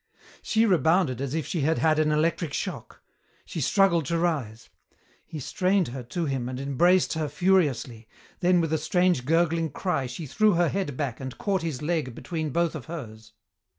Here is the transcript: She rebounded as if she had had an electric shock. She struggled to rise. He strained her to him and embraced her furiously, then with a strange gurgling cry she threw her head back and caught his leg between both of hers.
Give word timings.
She 0.41 0.65
rebounded 0.65 1.21
as 1.21 1.35
if 1.35 1.45
she 1.45 1.61
had 1.61 1.77
had 1.77 1.99
an 1.99 2.11
electric 2.11 2.53
shock. 2.53 3.03
She 3.45 3.61
struggled 3.61 4.07
to 4.07 4.17
rise. 4.17 4.67
He 5.27 5.39
strained 5.39 5.89
her 5.89 6.01
to 6.01 6.25
him 6.25 6.49
and 6.49 6.59
embraced 6.59 7.13
her 7.13 7.29
furiously, 7.29 8.07
then 8.39 8.61
with 8.61 8.73
a 8.73 8.79
strange 8.79 9.25
gurgling 9.27 9.69
cry 9.69 10.07
she 10.07 10.25
threw 10.25 10.53
her 10.53 10.69
head 10.69 10.97
back 10.97 11.19
and 11.19 11.37
caught 11.37 11.61
his 11.61 11.83
leg 11.83 12.15
between 12.15 12.49
both 12.49 12.73
of 12.73 12.85
hers. 12.85 13.33